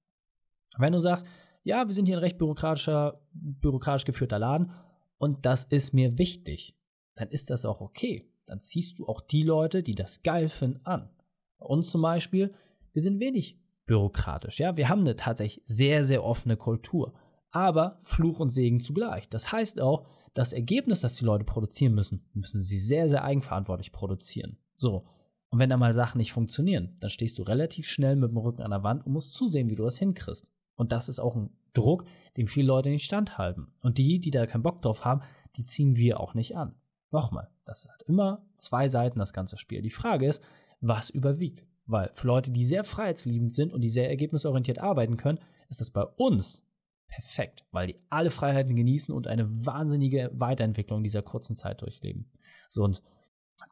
Wenn 0.77 0.93
du 0.93 0.99
sagst, 0.99 1.25
ja, 1.63 1.87
wir 1.87 1.93
sind 1.93 2.07
hier 2.07 2.17
ein 2.17 2.23
recht 2.23 2.37
bürokratischer, 2.37 3.21
bürokratisch 3.33 4.05
geführter 4.05 4.39
Laden 4.39 4.71
und 5.17 5.45
das 5.45 5.63
ist 5.63 5.93
mir 5.93 6.17
wichtig, 6.17 6.77
dann 7.15 7.29
ist 7.29 7.49
das 7.49 7.65
auch 7.65 7.81
okay. 7.81 8.29
Dann 8.45 8.61
ziehst 8.61 8.99
du 8.99 9.07
auch 9.07 9.21
die 9.21 9.43
Leute, 9.43 9.83
die 9.83 9.95
das 9.95 10.23
geil 10.23 10.49
finden, 10.49 10.81
an. 10.85 11.09
Bei 11.57 11.67
uns 11.67 11.89
zum 11.89 12.01
Beispiel, 12.01 12.53
wir 12.91 13.01
sind 13.01 13.19
wenig 13.19 13.61
bürokratisch. 13.85 14.59
Ja, 14.59 14.75
wir 14.75 14.89
haben 14.89 15.01
eine 15.01 15.15
tatsächlich 15.15 15.63
sehr, 15.65 16.03
sehr 16.03 16.23
offene 16.23 16.57
Kultur. 16.57 17.13
Aber 17.51 17.99
Fluch 18.03 18.39
und 18.39 18.49
Segen 18.49 18.79
zugleich. 18.79 19.29
Das 19.29 19.51
heißt 19.51 19.79
auch, 19.79 20.07
das 20.33 20.53
Ergebnis, 20.53 21.01
das 21.01 21.15
die 21.15 21.25
Leute 21.25 21.43
produzieren 21.43 21.93
müssen, 21.93 22.25
müssen 22.33 22.61
sie 22.61 22.79
sehr, 22.79 23.09
sehr 23.09 23.23
eigenverantwortlich 23.23 23.91
produzieren. 23.91 24.57
So. 24.77 25.05
Und 25.49 25.59
wenn 25.59 25.69
da 25.69 25.75
mal 25.75 25.91
Sachen 25.91 26.17
nicht 26.17 26.31
funktionieren, 26.31 26.95
dann 27.01 27.09
stehst 27.09 27.37
du 27.37 27.43
relativ 27.43 27.89
schnell 27.89 28.15
mit 28.15 28.31
dem 28.31 28.37
Rücken 28.37 28.61
an 28.61 28.71
der 28.71 28.83
Wand 28.83 29.05
und 29.05 29.11
musst 29.11 29.33
zusehen, 29.33 29.69
wie 29.69 29.75
du 29.75 29.83
das 29.83 29.99
hinkriegst. 29.99 30.49
Und 30.75 30.93
das 30.93 31.09
ist 31.09 31.19
auch 31.19 31.35
ein 31.35 31.49
Druck, 31.73 32.05
dem 32.37 32.47
viele 32.47 32.67
Leute 32.67 32.89
nicht 32.89 33.05
standhalten. 33.05 33.67
Und 33.81 33.97
die, 33.97 34.19
die 34.19 34.31
da 34.31 34.45
keinen 34.45 34.63
Bock 34.63 34.81
drauf 34.81 35.03
haben, 35.03 35.21
die 35.57 35.65
ziehen 35.65 35.97
wir 35.97 36.21
auch 36.21 36.33
nicht 36.33 36.55
an. 36.55 36.75
Nochmal, 37.11 37.49
das 37.65 37.89
hat 37.91 38.03
immer 38.03 38.45
zwei 38.57 38.87
Seiten, 38.87 39.19
das 39.19 39.33
ganze 39.33 39.57
Spiel. 39.57 39.81
Die 39.81 39.89
Frage 39.89 40.27
ist, 40.27 40.41
was 40.79 41.09
überwiegt? 41.09 41.65
Weil 41.85 42.09
für 42.13 42.27
Leute, 42.27 42.51
die 42.51 42.65
sehr 42.65 42.85
freiheitsliebend 42.85 43.53
sind 43.53 43.73
und 43.73 43.81
die 43.81 43.89
sehr 43.89 44.09
ergebnisorientiert 44.09 44.79
arbeiten 44.79 45.17
können, 45.17 45.39
ist 45.67 45.81
das 45.81 45.89
bei 45.89 46.03
uns 46.03 46.65
perfekt, 47.11 47.65
weil 47.71 47.87
die 47.87 47.99
alle 48.09 48.29
Freiheiten 48.29 48.75
genießen 48.75 49.13
und 49.13 49.27
eine 49.27 49.65
wahnsinnige 49.65 50.31
Weiterentwicklung 50.33 50.99
in 50.99 51.03
dieser 51.03 51.21
kurzen 51.21 51.55
Zeit 51.55 51.81
durchleben. 51.81 52.31
So, 52.69 52.83
und 52.83 53.03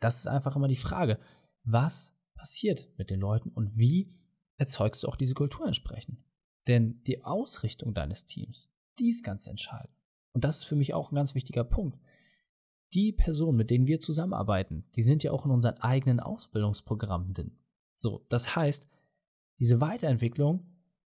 das 0.01 0.19
ist 0.19 0.27
einfach 0.27 0.55
immer 0.55 0.67
die 0.67 0.75
Frage, 0.75 1.19
was 1.63 2.19
passiert 2.35 2.89
mit 2.97 3.09
den 3.09 3.19
Leuten 3.19 3.49
und 3.49 3.77
wie 3.77 4.13
erzeugst 4.57 5.03
du 5.03 5.07
auch 5.07 5.15
diese 5.15 5.33
Kultur 5.33 5.65
entsprechend? 5.65 6.19
Denn 6.67 7.01
die 7.03 7.23
Ausrichtung 7.23 7.93
deines 7.93 8.25
Teams, 8.25 8.69
die 8.99 9.07
ist 9.07 9.23
ganz 9.23 9.47
entscheidend. 9.47 9.95
Und 10.33 10.43
das 10.43 10.59
ist 10.59 10.65
für 10.65 10.75
mich 10.75 10.93
auch 10.93 11.11
ein 11.11 11.15
ganz 11.15 11.33
wichtiger 11.33 11.63
Punkt. 11.63 11.97
Die 12.93 13.13
Personen, 13.13 13.57
mit 13.57 13.69
denen 13.69 13.87
wir 13.87 13.99
zusammenarbeiten, 13.99 14.85
die 14.95 15.01
sind 15.01 15.23
ja 15.23 15.31
auch 15.31 15.45
in 15.45 15.51
unseren 15.51 15.77
eigenen 15.77 16.19
Ausbildungsprogrammen 16.19 17.33
drin. 17.33 17.57
So, 17.95 18.25
das 18.29 18.55
heißt, 18.55 18.89
diese 19.59 19.79
Weiterentwicklung 19.79 20.65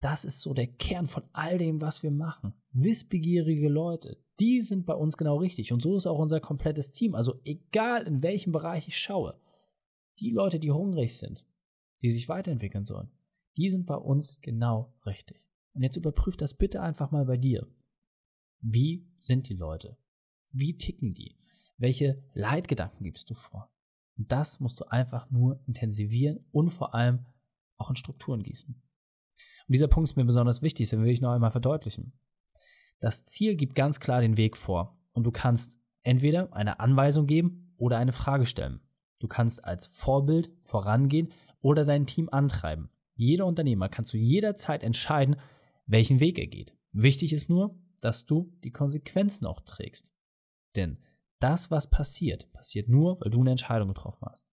Das 0.04 0.26
ist 0.26 0.42
so 0.42 0.52
der 0.52 0.66
Kern 0.66 1.06
von 1.06 1.22
all 1.32 1.56
dem, 1.56 1.80
was 1.80 2.02
wir 2.02 2.10
machen. 2.10 2.52
Wissbegierige 2.72 3.70
Leute, 3.70 4.22
die 4.38 4.60
sind 4.60 4.84
bei 4.84 4.92
uns 4.92 5.16
genau 5.16 5.38
richtig. 5.38 5.72
Und 5.72 5.80
so 5.80 5.96
ist 5.96 6.06
auch 6.06 6.18
unser 6.18 6.40
komplettes 6.40 6.92
Team. 6.92 7.14
Also 7.14 7.40
egal 7.46 8.06
in 8.06 8.22
welchem 8.22 8.52
Bereich 8.52 8.86
ich 8.86 8.98
schaue, 8.98 9.40
die 10.18 10.30
Leute, 10.30 10.60
die 10.60 10.70
hungrig 10.70 11.16
sind, 11.16 11.46
die 12.02 12.10
sich 12.10 12.28
weiterentwickeln 12.28 12.84
sollen, 12.84 13.08
die 13.56 13.70
sind 13.70 13.86
bei 13.86 13.94
uns 13.94 14.42
genau 14.42 14.92
richtig. 15.06 15.40
Und 15.72 15.82
jetzt 15.82 15.96
überprüf 15.96 16.36
das 16.36 16.52
bitte 16.52 16.82
einfach 16.82 17.10
mal 17.10 17.24
bei 17.24 17.38
dir. 17.38 17.66
Wie 18.60 19.08
sind 19.16 19.48
die 19.48 19.56
Leute? 19.56 19.96
Wie 20.52 20.76
ticken 20.76 21.14
die? 21.14 21.38
Welche 21.78 22.22
Leitgedanken 22.34 23.04
gibst 23.04 23.30
du 23.30 23.34
vor? 23.34 23.72
Und 24.18 24.30
das 24.30 24.60
musst 24.60 24.80
du 24.80 24.84
einfach 24.84 25.30
nur 25.30 25.62
intensivieren 25.66 26.44
und 26.52 26.68
vor 26.68 26.94
allem 26.94 27.24
auch 27.78 27.88
in 27.88 27.96
Strukturen 27.96 28.42
gießen. 28.42 28.83
Und 29.66 29.72
dieser 29.72 29.88
Punkt 29.88 30.10
ist 30.10 30.16
mir 30.16 30.24
besonders 30.24 30.62
wichtig, 30.62 30.90
den 30.90 31.02
will 31.02 31.10
ich 31.10 31.20
noch 31.20 31.32
einmal 31.32 31.50
verdeutlichen. 31.50 32.12
Das 33.00 33.24
Ziel 33.24 33.56
gibt 33.56 33.74
ganz 33.74 34.00
klar 34.00 34.20
den 34.20 34.36
Weg 34.36 34.56
vor 34.56 34.98
und 35.12 35.24
du 35.24 35.30
kannst 35.30 35.80
entweder 36.02 36.52
eine 36.52 36.80
Anweisung 36.80 37.26
geben 37.26 37.74
oder 37.76 37.98
eine 37.98 38.12
Frage 38.12 38.46
stellen. 38.46 38.80
Du 39.20 39.28
kannst 39.28 39.64
als 39.64 39.86
Vorbild 39.86 40.52
vorangehen 40.62 41.32
oder 41.60 41.84
dein 41.84 42.06
Team 42.06 42.28
antreiben. 42.30 42.90
Jeder 43.14 43.46
Unternehmer 43.46 43.88
kann 43.88 44.04
zu 44.04 44.16
jeder 44.16 44.56
Zeit 44.56 44.82
entscheiden, 44.82 45.36
welchen 45.86 46.20
Weg 46.20 46.38
er 46.38 46.46
geht. 46.46 46.76
Wichtig 46.92 47.32
ist 47.32 47.48
nur, 47.48 47.78
dass 48.00 48.26
du 48.26 48.52
die 48.64 48.70
Konsequenzen 48.72 49.46
auch 49.46 49.60
trägst. 49.60 50.12
Denn 50.76 50.98
das, 51.38 51.70
was 51.70 51.90
passiert, 51.90 52.52
passiert 52.52 52.88
nur, 52.88 53.20
weil 53.20 53.30
du 53.30 53.40
eine 53.40 53.52
Entscheidung 53.52 53.88
getroffen 53.88 54.26
hast. 54.28 54.46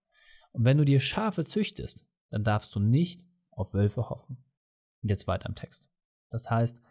Und 0.51 0.65
wenn 0.65 0.77
du 0.77 0.85
dir 0.85 0.99
Schafe 0.99 1.45
züchtest, 1.45 2.05
dann 2.29 2.43
darfst 2.43 2.75
du 2.75 2.79
nicht 2.79 3.25
auf 3.51 3.73
Wölfe 3.73 4.09
hoffen. 4.09 4.43
Und 5.01 5.09
jetzt 5.09 5.27
weiter 5.27 5.49
im 5.49 5.55
Text. 5.55 5.89
Das 6.29 6.49
heißt, 6.49 6.81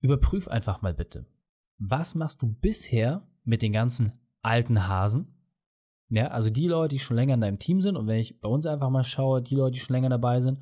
überprüf 0.00 0.48
einfach 0.48 0.82
mal 0.82 0.94
bitte, 0.94 1.26
was 1.78 2.14
machst 2.14 2.42
du 2.42 2.52
bisher 2.52 3.26
mit 3.44 3.62
den 3.62 3.72
ganzen 3.72 4.12
alten 4.42 4.86
Hasen? 4.88 5.34
Ja, 6.08 6.28
also 6.28 6.50
die 6.50 6.68
Leute, 6.68 6.94
die 6.94 6.98
schon 6.98 7.16
länger 7.16 7.34
in 7.34 7.40
deinem 7.40 7.58
Team 7.58 7.80
sind, 7.80 7.96
und 7.96 8.06
wenn 8.06 8.18
ich 8.18 8.40
bei 8.40 8.48
uns 8.48 8.66
einfach 8.66 8.90
mal 8.90 9.04
schaue, 9.04 9.42
die 9.42 9.54
Leute, 9.54 9.74
die 9.74 9.80
schon 9.80 9.94
länger 9.94 10.10
dabei 10.10 10.40
sind, 10.40 10.60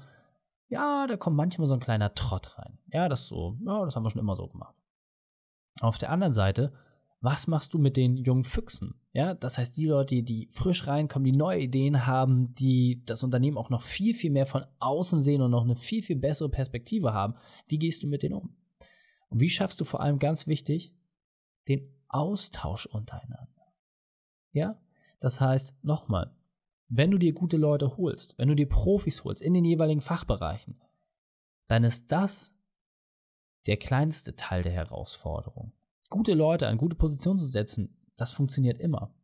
ja, 0.68 1.06
da 1.08 1.16
kommt 1.16 1.36
manchmal 1.36 1.66
so 1.66 1.74
ein 1.74 1.80
kleiner 1.80 2.14
Trott 2.14 2.56
rein. 2.58 2.78
Ja, 2.92 3.08
das 3.08 3.26
so, 3.26 3.58
ja, 3.66 3.84
das 3.84 3.96
haben 3.96 4.04
wir 4.04 4.10
schon 4.10 4.20
immer 4.20 4.36
so 4.36 4.46
gemacht. 4.46 4.76
Auf 5.80 5.98
der 5.98 6.10
anderen 6.10 6.32
Seite, 6.32 6.72
was 7.20 7.48
machst 7.48 7.74
du 7.74 7.78
mit 7.78 7.96
den 7.96 8.16
jungen 8.16 8.44
Füchsen? 8.44 8.99
Ja, 9.12 9.34
das 9.34 9.58
heißt, 9.58 9.76
die 9.76 9.86
Leute, 9.86 10.22
die 10.22 10.48
frisch 10.52 10.86
reinkommen, 10.86 11.24
die 11.24 11.36
neue 11.36 11.60
Ideen 11.60 12.06
haben, 12.06 12.54
die 12.54 13.02
das 13.06 13.24
Unternehmen 13.24 13.58
auch 13.58 13.68
noch 13.68 13.82
viel, 13.82 14.14
viel 14.14 14.30
mehr 14.30 14.46
von 14.46 14.64
außen 14.78 15.20
sehen 15.20 15.42
und 15.42 15.50
noch 15.50 15.64
eine 15.64 15.74
viel, 15.74 16.02
viel 16.02 16.16
bessere 16.16 16.48
Perspektive 16.48 17.12
haben, 17.12 17.34
wie 17.66 17.78
gehst 17.78 18.04
du 18.04 18.06
mit 18.06 18.22
denen 18.22 18.36
um? 18.36 18.56
Und 19.28 19.40
wie 19.40 19.48
schaffst 19.48 19.80
du 19.80 19.84
vor 19.84 20.00
allem 20.00 20.20
ganz 20.20 20.46
wichtig 20.46 20.94
den 21.66 21.92
Austausch 22.08 22.86
untereinander? 22.86 23.74
Ja, 24.52 24.80
das 25.18 25.40
heißt, 25.40 25.82
nochmal, 25.84 26.32
wenn 26.88 27.10
du 27.10 27.18
dir 27.18 27.32
gute 27.32 27.56
Leute 27.56 27.96
holst, 27.96 28.38
wenn 28.38 28.48
du 28.48 28.54
dir 28.54 28.68
Profis 28.68 29.24
holst 29.24 29.42
in 29.42 29.54
den 29.54 29.64
jeweiligen 29.64 30.00
Fachbereichen, 30.00 30.80
dann 31.66 31.82
ist 31.82 32.12
das 32.12 32.56
der 33.66 33.76
kleinste 33.76 34.36
Teil 34.36 34.62
der 34.62 34.72
Herausforderung 34.72 35.72
gute 36.10 36.34
Leute 36.34 36.66
an 36.66 36.76
gute 36.76 36.96
Positionen 36.96 37.38
zu 37.38 37.46
setzen, 37.46 37.96
das 38.20 38.32
funktioniert 38.32 38.78
immer. 38.78 39.14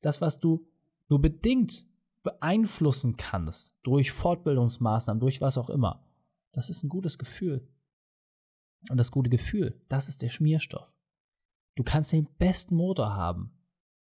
Das, 0.00 0.20
was 0.20 0.40
du 0.40 0.66
nur 1.08 1.20
bedingt 1.20 1.86
beeinflussen 2.22 3.16
kannst, 3.16 3.76
durch 3.82 4.12
Fortbildungsmaßnahmen, 4.12 5.20
durch 5.20 5.40
was 5.40 5.58
auch 5.58 5.70
immer, 5.70 6.06
das 6.52 6.70
ist 6.70 6.82
ein 6.82 6.88
gutes 6.88 7.18
Gefühl. 7.18 7.68
Und 8.90 8.96
das 8.96 9.10
gute 9.10 9.30
Gefühl, 9.30 9.80
das 9.88 10.08
ist 10.08 10.22
der 10.22 10.28
Schmierstoff. 10.28 10.92
Du 11.76 11.82
kannst 11.82 12.12
den 12.12 12.28
besten 12.38 12.74
Motor 12.74 13.14
haben. 13.14 13.52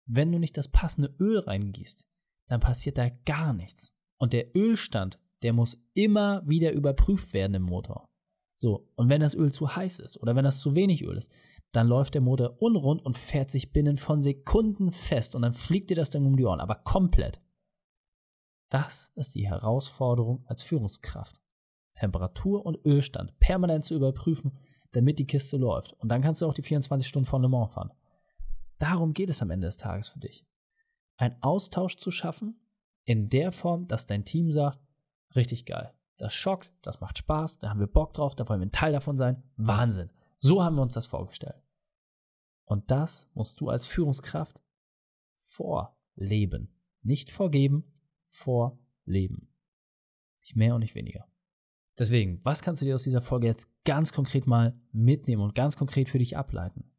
Wenn 0.05 0.31
du 0.31 0.39
nicht 0.39 0.57
das 0.57 0.67
passende 0.67 1.15
Öl 1.19 1.39
reingießt, 1.39 2.07
dann 2.47 2.59
passiert 2.59 2.97
da 2.97 3.09
gar 3.25 3.53
nichts. 3.53 3.95
Und 4.17 4.33
der 4.33 4.55
Ölstand, 4.55 5.19
der 5.41 5.53
muss 5.53 5.83
immer 5.93 6.47
wieder 6.47 6.73
überprüft 6.73 7.33
werden 7.33 7.53
im 7.53 7.63
Motor. 7.63 8.09
So, 8.53 8.91
und 8.95 9.09
wenn 9.09 9.21
das 9.21 9.35
Öl 9.35 9.51
zu 9.51 9.75
heiß 9.75 9.99
ist 9.99 10.17
oder 10.17 10.35
wenn 10.35 10.43
das 10.43 10.59
zu 10.59 10.75
wenig 10.75 11.03
Öl 11.03 11.17
ist, 11.17 11.31
dann 11.71 11.87
läuft 11.87 12.13
der 12.13 12.21
Motor 12.21 12.61
unrund 12.61 13.03
und 13.05 13.17
fährt 13.17 13.51
sich 13.51 13.71
binnen 13.71 13.97
von 13.97 14.21
Sekunden 14.21 14.91
fest 14.91 15.35
und 15.35 15.41
dann 15.41 15.53
fliegt 15.53 15.89
dir 15.89 15.95
das 15.95 16.09
Ding 16.09 16.25
um 16.25 16.35
die 16.35 16.45
Ohren, 16.45 16.59
aber 16.59 16.75
komplett. 16.75 17.41
Das 18.69 19.11
ist 19.15 19.35
die 19.35 19.47
Herausforderung 19.47 20.45
als 20.47 20.63
Führungskraft. 20.63 21.41
Temperatur 21.95 22.65
und 22.65 22.85
Ölstand 22.85 23.37
permanent 23.39 23.85
zu 23.85 23.95
überprüfen, 23.95 24.57
damit 24.91 25.19
die 25.19 25.27
Kiste 25.27 25.57
läuft. 25.57 25.93
Und 25.93 26.09
dann 26.09 26.21
kannst 26.21 26.41
du 26.41 26.47
auch 26.47 26.53
die 26.53 26.61
24 26.61 27.07
Stunden 27.07 27.27
von 27.27 27.41
Le 27.41 27.49
Mans 27.49 27.73
fahren. 27.73 27.91
Darum 28.79 29.13
geht 29.13 29.29
es 29.29 29.41
am 29.41 29.51
Ende 29.51 29.67
des 29.67 29.77
Tages 29.77 30.09
für 30.09 30.19
dich. 30.19 30.45
Ein 31.17 31.41
Austausch 31.41 31.97
zu 31.97 32.11
schaffen, 32.11 32.59
in 33.05 33.29
der 33.29 33.51
Form, 33.51 33.87
dass 33.87 34.07
dein 34.07 34.25
Team 34.25 34.51
sagt, 34.51 34.79
richtig 35.35 35.65
geil. 35.65 35.93
Das 36.17 36.33
schockt, 36.33 36.71
das 36.81 37.01
macht 37.01 37.17
Spaß, 37.17 37.59
da 37.59 37.69
haben 37.69 37.79
wir 37.79 37.87
Bock 37.87 38.13
drauf, 38.13 38.35
da 38.35 38.47
wollen 38.47 38.61
wir 38.61 38.67
ein 38.67 38.71
Teil 38.71 38.93
davon 38.93 39.17
sein. 39.17 39.43
Wahnsinn. 39.57 40.11
So 40.43 40.63
haben 40.63 40.75
wir 40.75 40.81
uns 40.81 40.95
das 40.95 41.05
vorgestellt. 41.05 41.61
Und 42.65 42.89
das 42.89 43.29
musst 43.35 43.61
du 43.61 43.69
als 43.69 43.85
Führungskraft 43.85 44.59
vorleben. 45.37 46.73
Nicht 47.03 47.29
vorgeben, 47.29 47.83
vorleben. 48.25 49.49
Nicht 50.39 50.55
mehr 50.55 50.73
und 50.73 50.81
nicht 50.81 50.95
weniger. 50.95 51.27
Deswegen, 51.99 52.39
was 52.43 52.63
kannst 52.63 52.81
du 52.81 52.85
dir 52.85 52.95
aus 52.95 53.03
dieser 53.03 53.21
Folge 53.21 53.45
jetzt 53.45 53.83
ganz 53.85 54.13
konkret 54.13 54.47
mal 54.47 54.79
mitnehmen 54.91 55.43
und 55.43 55.53
ganz 55.53 55.77
konkret 55.77 56.09
für 56.09 56.17
dich 56.17 56.35
ableiten? 56.35 56.91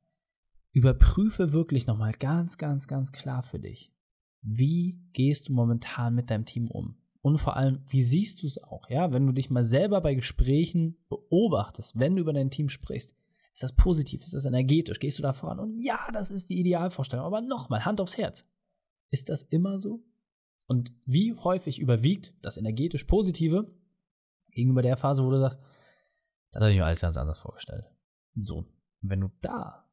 Überprüfe 0.71 1.53
wirklich 1.53 1.89
nochmal 1.89 2.13
ganz, 2.13 2.59
ganz, 2.59 2.87
ganz 2.87 3.11
klar 3.11 3.43
für 3.43 3.59
dich. 3.59 3.93
Wie 4.41 5.01
gehst 5.15 5.49
du 5.49 5.53
momentan 5.53 6.15
mit 6.15 6.31
deinem 6.31 6.45
Team 6.45 6.71
um? 6.71 6.97
Und 7.23 7.39
vor 7.39 7.57
allem, 7.57 7.83
wie 7.89 8.03
siehst 8.03 8.43
du 8.43 8.47
es 8.47 8.63
auch? 8.63 8.89
Ja, 8.89 9.13
wenn 9.13 9.27
du 9.27 9.33
dich 9.33 9.51
mal 9.51 9.65
selber 9.65 10.01
bei 10.01 10.15
Gesprächen 10.15 10.97
beobachtest, 11.09 11.99
wenn 11.99 12.15
du 12.15 12.21
über 12.21 12.33
dein 12.33 12.51
Team 12.51 12.69
sprichst, 12.69 13.17
ist 13.53 13.63
das 13.63 13.75
positiv? 13.75 14.25
Ist 14.25 14.35
das 14.35 14.47
energetisch? 14.47 14.99
Gehst 14.99 15.19
du 15.19 15.23
da 15.23 15.33
voran? 15.33 15.59
Und 15.59 15.75
ja, 15.75 16.09
das 16.13 16.31
ist 16.31 16.49
die 16.49 16.59
Idealvorstellung. 16.59 17.27
Aber 17.27 17.43
nochmal, 17.43 17.85
Hand 17.85 18.01
aufs 18.01 18.17
Herz. 18.17 18.47
Ist 19.11 19.29
das 19.29 19.43
immer 19.43 19.79
so? 19.79 20.03
Und 20.67 20.95
wie 21.05 21.35
häufig 21.35 21.79
überwiegt 21.79 22.35
das 22.43 22.57
energetisch 22.57 23.05
Positive 23.05 23.71
gegenüber 24.53 24.81
der 24.81 24.97
Phase, 24.97 25.25
wo 25.25 25.31
du 25.31 25.39
sagst, 25.39 25.61
da 26.53 26.61
habe 26.61 26.71
ich 26.71 26.79
mir 26.79 26.87
alles 26.87 27.01
ganz 27.01 27.17
anders 27.17 27.39
vorgestellt. 27.39 27.85
So, 28.35 28.65
wenn 29.01 29.21
du 29.21 29.29
da 29.43 29.91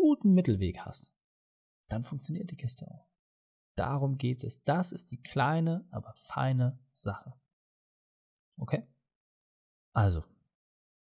guten 0.00 0.34
Mittelweg 0.34 0.80
hast, 0.80 1.12
dann 1.88 2.04
funktioniert 2.04 2.50
die 2.50 2.56
Kiste 2.56 2.86
auch. 2.86 3.08
Darum 3.76 4.18
geht 4.18 4.44
es. 4.44 4.62
Das 4.62 4.92
ist 4.92 5.10
die 5.10 5.20
kleine, 5.20 5.88
aber 5.90 6.12
feine 6.14 6.78
Sache. 6.92 7.34
Okay? 8.56 8.86
Also, 9.92 10.22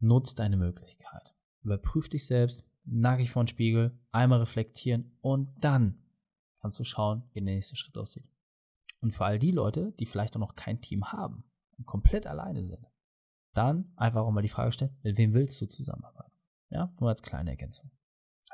nutz 0.01 0.35
deine 0.35 0.59
Möglichkeit 0.59 1.38
überprüf 1.63 2.09
dich 2.09 2.27
selbst, 2.27 2.67
nackig 2.85 3.31
vor 3.31 3.45
den 3.45 3.49
Spiegel, 3.49 3.99
einmal 4.13 4.41
reflektieren 4.41 5.17
und 5.21 5.51
dann 5.61 6.03
kannst 6.61 6.79
du 6.79 6.85
schauen, 6.85 7.23
wie 7.33 7.41
der 7.41 7.55
nächste 7.55 7.77
Schritt 7.77 7.97
aussieht. 7.97 8.29
Und 9.01 9.13
für 9.13 9.25
all 9.25 9.39
die 9.39 9.53
Leute, 9.53 9.93
die 10.01 10.07
vielleicht 10.07 10.35
auch 10.37 10.41
noch 10.41 10.57
kein 10.57 10.81
Team 10.81 11.13
haben 11.13 11.45
und 11.77 11.87
komplett 11.87 12.27
alleine 12.27 12.65
sind, 12.65 12.85
dann 13.55 13.93
einfach 13.97 14.23
auch 14.23 14.31
mal 14.31 14.43
die 14.43 14.49
Frage 14.49 14.73
stellen, 14.73 14.97
mit 15.03 15.19
wem 15.19 15.35
willst 15.35 15.61
du 15.61 15.67
zusammenarbeiten? 15.67 16.33
Ja, 16.71 16.95
nur 17.01 17.09
als 17.09 17.23
kleine 17.23 17.51
Ergänzung. 17.51 17.91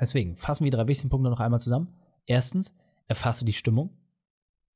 Deswegen 0.00 0.37
fassen 0.37 0.64
wir 0.64 0.70
die 0.70 0.76
drei 0.76 0.87
wichtigsten 0.87 1.11
Punkte 1.11 1.30
noch 1.30 1.40
einmal 1.40 1.61
zusammen. 1.61 1.94
Erstens, 2.26 2.75
erfasse 3.06 3.44
die 3.44 3.52
Stimmung. 3.52 3.96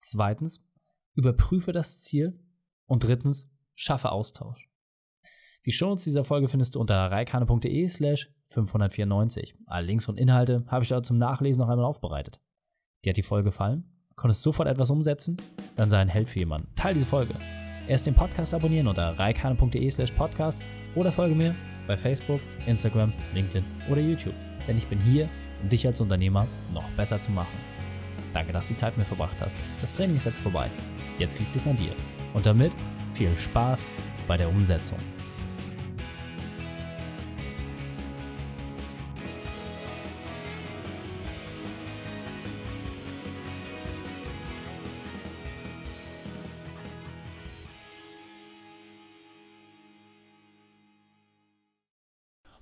Zweitens, 0.01 0.69
überprüfe 1.15 1.73
das 1.73 2.03
Ziel. 2.03 2.39
Und 2.87 3.05
drittens, 3.05 3.55
schaffe 3.75 4.13
Austausch. 4.13 4.68
Die 5.69 5.73
Shownotes 5.73 6.05
dieser 6.05 6.25
Folge 6.25 6.49
findest 6.49 6.75
du 6.75 6.81
unter 6.81 6.95
reikane.de 7.11 7.89
slash 7.91 8.31
594. 8.49 9.55
Alle 9.67 9.87
Links 9.87 10.09
und 10.09 10.19
Inhalte 10.19 10.65
habe 10.67 10.83
ich 10.83 10.89
dort 10.89 11.05
zum 11.05 11.19
Nachlesen 11.19 11.61
noch 11.61 11.69
einmal 11.69 11.85
aufbereitet. 11.85 12.41
Dir 13.05 13.11
hat 13.11 13.19
die 13.19 13.23
Folge 13.23 13.51
gefallen? 13.51 13.85
Konntest 14.17 14.41
sofort 14.41 14.67
etwas 14.67 14.89
umsetzen? 14.89 15.37
Dann 15.77 15.91
sei 15.91 15.99
ein 15.99 16.09
Held 16.09 16.31
für 16.31 16.39
jemanden. 16.39 16.75
Teil 16.75 16.95
diese 16.95 17.05
Folge. 17.05 17.35
Erst 17.87 18.07
den 18.07 18.15
Podcast 18.15 18.55
abonnieren 18.55 18.89
unter 18.89 19.19
reikane.de 19.19 19.91
slash 19.91 20.11
podcast 20.13 20.59
oder 20.95 21.13
folge 21.13 21.35
mir 21.35 21.55
bei 21.87 21.99
Facebook, 21.99 22.41
Instagram, 22.65 23.13
LinkedIn 23.35 23.63
oder 23.91 24.01
YouTube. 24.01 24.35
Denn 24.67 24.79
ich 24.79 24.87
bin 24.87 24.99
hier, 24.99 25.29
um 25.63 25.69
dich 25.69 25.87
als 25.87 26.01
Unternehmer 26.01 26.47
noch 26.73 26.89
besser 26.93 27.21
zu 27.21 27.31
machen. 27.31 27.59
Danke, 28.33 28.55
dass 28.55 28.69
du 28.69 28.73
die 28.73 28.79
Zeit 28.79 28.97
mit 28.97 29.01
mir 29.01 29.15
verbracht 29.17 29.43
hast. 29.43 29.55
Das 29.83 29.93
Training 29.93 30.17
ist 30.17 30.25
jetzt 30.25 30.41
vorbei. 30.41 30.71
Jetzt 31.19 31.39
liegt 31.39 31.55
es 31.55 31.67
an 31.67 31.77
dir. 31.77 31.93
Und 32.33 32.47
damit 32.47 32.73
viel 33.13 33.37
Spaß 33.37 33.87
bei 34.27 34.39
der 34.39 34.49
Umsetzung. 34.49 34.99